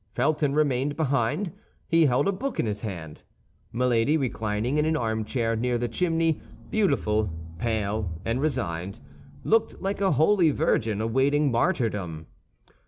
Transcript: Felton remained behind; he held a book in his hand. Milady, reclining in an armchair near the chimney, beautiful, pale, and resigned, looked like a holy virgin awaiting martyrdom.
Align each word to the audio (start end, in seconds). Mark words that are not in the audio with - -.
Felton 0.15 0.55
remained 0.55 0.95
behind; 0.97 1.51
he 1.87 2.07
held 2.07 2.27
a 2.27 2.31
book 2.31 2.59
in 2.59 2.65
his 2.65 2.81
hand. 2.81 3.21
Milady, 3.71 4.17
reclining 4.17 4.79
in 4.79 4.85
an 4.85 4.97
armchair 4.97 5.55
near 5.55 5.77
the 5.77 5.87
chimney, 5.87 6.41
beautiful, 6.71 7.31
pale, 7.59 8.09
and 8.25 8.41
resigned, 8.41 8.99
looked 9.43 9.79
like 9.79 10.01
a 10.01 10.13
holy 10.13 10.49
virgin 10.49 11.01
awaiting 11.01 11.51
martyrdom. 11.51 12.25